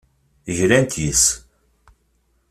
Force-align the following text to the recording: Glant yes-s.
Glant 0.57 0.93
yes-s. 1.03 1.25